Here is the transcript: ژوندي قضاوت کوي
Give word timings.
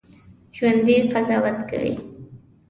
ژوندي 0.55 0.95
قضاوت 1.13 1.59
کوي 1.69 1.93